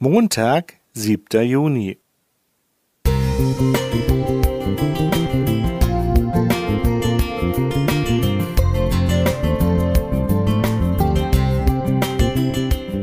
Montag, 0.00 0.74
siebter 0.92 1.42
Juni. 1.42 1.98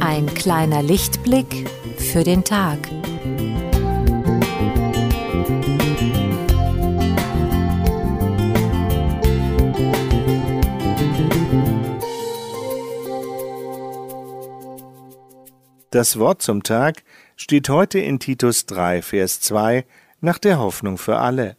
Ein 0.00 0.26
kleiner 0.34 0.82
Lichtblick 0.82 1.70
für 1.98 2.24
den 2.24 2.42
Tag. 2.42 2.78
Das 15.92 16.18
Wort 16.18 16.40
zum 16.40 16.62
Tag 16.62 17.02
steht 17.36 17.68
heute 17.68 17.98
in 17.98 18.18
Titus 18.18 18.64
3, 18.64 19.02
Vers 19.02 19.42
2 19.42 19.84
nach 20.22 20.38
der 20.38 20.58
Hoffnung 20.58 20.96
für 20.96 21.18
alle. 21.18 21.54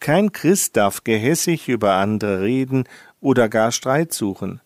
Kein 0.00 0.32
Christ 0.32 0.78
darf 0.78 1.04
gehässig 1.04 1.68
über 1.68 1.96
andere 1.96 2.40
reden 2.40 2.84
oder 3.20 3.50
gar 3.50 3.70
Streit 3.70 4.14
suchen. 4.14 4.62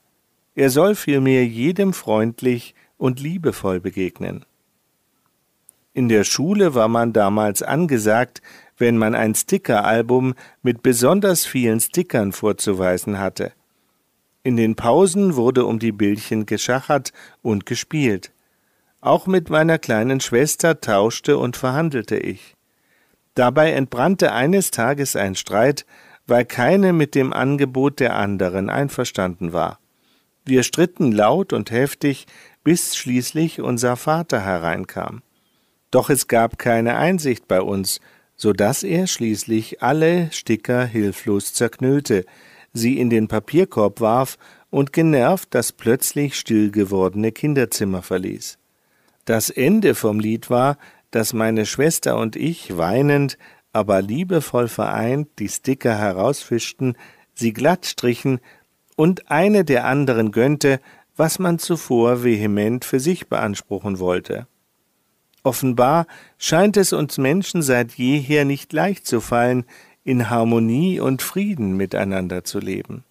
Er 0.55 0.71
soll 0.71 0.95
vielmehr 0.95 1.45
jedem 1.45 1.93
freundlich 1.93 2.77
und 2.99 3.19
liebevoll 3.19 3.81
begegnen. 3.81 4.45
In 5.93 6.09
der 6.09 6.23
Schule 6.23 6.77
war 6.77 6.87
man 6.87 7.13
damals 7.13 7.65
angesagt, 7.65 8.43
wenn 8.79 8.97
man 8.97 9.17
ein 9.17 9.35
Stickeralbum 9.35 10.35
mit 10.63 10.85
besonders 10.85 11.45
vielen 11.45 11.81
Stickern 11.81 12.31
vorzuweisen 12.31 13.19
hatte. 13.19 13.55
In 14.45 14.57
den 14.57 14.77
Pausen 14.77 15.35
wurde 15.35 15.67
um 15.67 15.81
die 15.81 15.93
Bildchen 15.93 16.47
geschachert 16.47 17.13
und 17.43 17.67
gespielt. 17.67 18.32
Auch 19.03 19.27
mit 19.27 19.51
meiner 19.51 19.79
kleinen 19.79 20.21
Schwester 20.21 20.81
tauschte 20.81 21.37
und 21.37 21.57
verhandelte 21.57 22.17
ich. 22.17 22.55
Dabei 23.35 23.73
entbrannte 23.73 24.33
eines 24.33 24.71
Tages 24.71 25.17
ein 25.17 25.35
Streit, 25.35 25.87
weil 26.29 26.45
keine 26.45 26.93
mit 26.93 27.17
dem 27.17 27.33
Angebot 27.33 27.99
der 27.99 28.15
anderen 28.15 28.71
einverstanden 28.71 29.53
war. 29.53 29.81
Wir 30.45 30.63
stritten 30.63 31.11
laut 31.11 31.53
und 31.53 31.73
heftig, 31.73 32.27
bis 32.63 32.97
schließlich 32.97 33.61
unser 33.61 33.97
Vater 33.97 34.41
hereinkam. 34.41 35.23
Doch 35.91 36.09
es 36.09 36.29
gab 36.29 36.61
keine 36.61 36.95
Einsicht 36.95 37.49
bei 37.49 37.61
uns, 37.61 38.01
so 38.37 38.53
dass 38.53 38.85
er 38.85 39.09
schließlich 39.09 39.83
alle 39.83 40.31
Sticker 40.31 40.85
hilflos 40.85 41.55
zerknüllte, 41.55 42.25
sie 42.73 43.01
in 43.01 43.11
den 43.11 43.27
Papierkorb 43.27 44.01
warf 44.01 44.39
und 44.71 44.93
genervt 44.93 45.49
das 45.57 45.73
plötzlich 45.73 46.37
still 46.37 46.71
gewordene 46.71 47.33
Kinderzimmer 47.33 48.03
verließ. 48.03 48.59
Das 49.25 49.51
Ende 49.51 49.95
vom 49.95 50.19
Lied 50.19 50.51
war, 50.51 50.79
dass 51.11 51.33
meine 51.33 51.67
Schwester 51.67 52.19
und 52.19 52.37
ich 52.37 52.77
weinend, 52.77 53.39
aber 53.73 54.03
liebevoll 54.03 54.69
vereint 54.69 55.29
die 55.39 55.49
Sticker 55.49 55.97
herausfischten, 55.97 56.97
sie 57.35 57.53
glatt 57.53 57.87
strichen 57.87 58.41
und 58.97 59.31
eine 59.31 59.65
der 59.65 59.87
anderen 59.87 60.33
gönnte, 60.33 60.81
was 61.17 61.39
man 61.39 61.59
zuvor 61.59 62.25
vehement 62.25 62.85
für 62.85 63.01
sich 63.01 63.29
beanspruchen 63.29 63.99
wollte. 63.99 64.47
Offenbar 65.45 66.07
scheint 66.39 66.77
es 66.77 66.93
uns 66.93 67.19
Menschen 67.19 67.63
seit 67.63 67.93
jeher 67.93 68.45
nicht 68.45 68.73
leicht 68.73 69.07
zu 69.07 69.21
fallen, 69.21 69.65
in 70.05 70.31
Harmonie 70.31 71.01
und 71.01 71.23
Frieden 71.23 71.77
miteinander 71.77 72.45
zu 72.45 72.59
leben. 72.59 73.05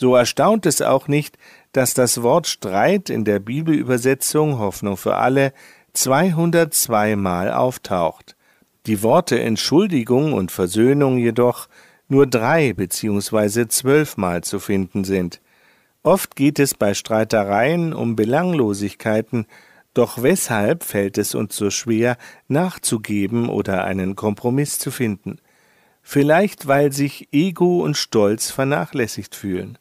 So 0.00 0.14
erstaunt 0.14 0.64
es 0.64 0.80
auch 0.80 1.08
nicht, 1.08 1.36
dass 1.72 1.92
das 1.92 2.22
Wort 2.22 2.46
Streit 2.46 3.10
in 3.10 3.26
der 3.26 3.38
Bibelübersetzung 3.38 4.58
Hoffnung 4.58 4.96
für 4.96 5.16
alle 5.16 5.52
202 5.92 7.16
Mal 7.16 7.52
auftaucht, 7.52 8.34
die 8.86 9.02
Worte 9.02 9.38
Entschuldigung 9.38 10.32
und 10.32 10.52
Versöhnung 10.52 11.18
jedoch 11.18 11.68
nur 12.08 12.26
drei 12.26 12.72
beziehungsweise 12.72 13.68
zwölfmal 13.68 14.42
zu 14.42 14.58
finden 14.58 15.04
sind. 15.04 15.42
Oft 16.02 16.34
geht 16.34 16.58
es 16.58 16.72
bei 16.72 16.94
Streitereien 16.94 17.92
um 17.92 18.16
Belanglosigkeiten, 18.16 19.44
doch 19.92 20.22
weshalb 20.22 20.82
fällt 20.82 21.18
es 21.18 21.34
uns 21.34 21.54
so 21.56 21.68
schwer, 21.68 22.16
nachzugeben 22.48 23.50
oder 23.50 23.84
einen 23.84 24.16
Kompromiss 24.16 24.78
zu 24.78 24.90
finden? 24.90 25.42
Vielleicht 26.00 26.66
weil 26.66 26.90
sich 26.90 27.28
Ego 27.32 27.82
und 27.84 27.98
Stolz 27.98 28.50
vernachlässigt 28.50 29.34
fühlen. 29.34 29.76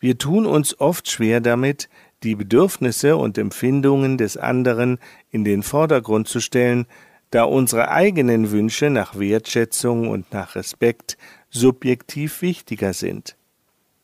Wir 0.00 0.18
tun 0.18 0.46
uns 0.46 0.78
oft 0.80 1.10
schwer 1.10 1.40
damit, 1.40 1.88
die 2.22 2.34
Bedürfnisse 2.34 3.16
und 3.16 3.38
Empfindungen 3.38 4.18
des 4.18 4.36
anderen 4.36 4.98
in 5.30 5.44
den 5.44 5.62
Vordergrund 5.62 6.28
zu 6.28 6.40
stellen, 6.40 6.86
da 7.30 7.44
unsere 7.44 7.90
eigenen 7.90 8.50
Wünsche 8.50 8.90
nach 8.90 9.18
Wertschätzung 9.18 10.08
und 10.08 10.32
nach 10.32 10.54
Respekt 10.54 11.18
subjektiv 11.50 12.42
wichtiger 12.42 12.92
sind. 12.92 13.36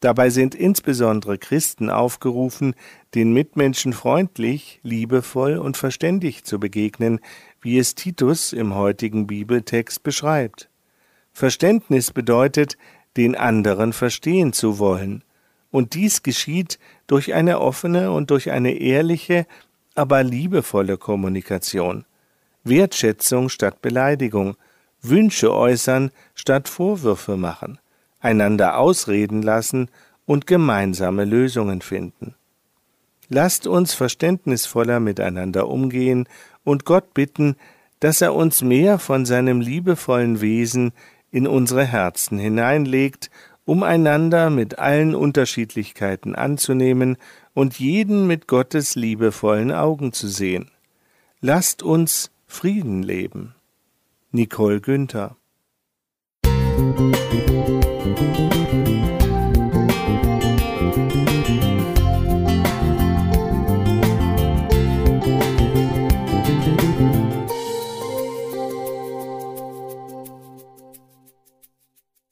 Dabei 0.00 0.28
sind 0.28 0.54
insbesondere 0.54 1.38
Christen 1.38 1.88
aufgerufen, 1.88 2.75
den 3.15 3.33
Mitmenschen 3.33 3.94
freundlich, 3.94 4.81
liebevoll 4.83 5.56
und 5.56 5.78
verständig 5.78 6.44
zu 6.44 6.60
begegnen, 6.60 7.21
wie 7.62 7.78
es 7.78 7.94
Titus 7.94 8.53
im 8.53 8.75
heutigen 8.75 9.27
Bibeltext 9.27 10.03
beschreibt. 10.03 10.69
Verständnis 11.33 12.10
bedeutet, 12.10 12.77
den 13.16 13.34
anderen 13.34 13.94
verstehen 13.94 14.53
zu 14.53 14.78
wollen, 14.78 15.25
und 15.74 15.94
dies 15.94 16.22
geschieht 16.22 16.78
durch 17.08 17.34
eine 17.34 17.58
offene 17.58 18.12
und 18.12 18.30
durch 18.30 18.52
eine 18.52 18.74
ehrliche, 18.78 19.44
aber 19.96 20.22
liebevolle 20.22 20.98
Kommunikation. 20.98 22.04
Wertschätzung 22.62 23.48
statt 23.48 23.82
Beleidigung, 23.82 24.56
Wünsche 25.02 25.52
äußern 25.52 26.12
statt 26.36 26.68
Vorwürfe 26.68 27.36
machen, 27.36 27.80
einander 28.20 28.78
ausreden 28.78 29.42
lassen 29.42 29.88
und 30.26 30.46
gemeinsame 30.46 31.24
Lösungen 31.24 31.80
finden. 31.80 32.36
Lasst 33.28 33.66
uns 33.66 33.94
verständnisvoller 33.94 35.00
miteinander 35.00 35.66
umgehen 35.66 36.28
und 36.62 36.84
Gott 36.84 37.14
bitten, 37.14 37.56
dass 37.98 38.20
er 38.20 38.32
uns 38.32 38.62
mehr 38.62 39.00
von 39.00 39.26
seinem 39.26 39.60
liebevollen 39.60 40.41
Wesen 40.41 40.92
in 41.32 41.48
unsere 41.48 41.84
Herzen 41.84 42.38
hineinlegt 42.38 43.28
um 43.64 43.82
einander 43.82 44.50
mit 44.50 44.78
allen 44.78 45.14
Unterschiedlichkeiten 45.14 46.34
anzunehmen 46.34 47.16
und 47.54 47.78
jeden 47.78 48.26
mit 48.26 48.47
Gottes 48.47 48.94
liebevollen 48.94 49.72
Augen 49.72 50.12
zu 50.12 50.28
sehen. 50.28 50.70
Lasst 51.41 51.82
uns 51.82 52.30
Frieden 52.47 53.03
leben. 53.03 53.54
Nicole 54.30 54.80
Günther 54.80 55.36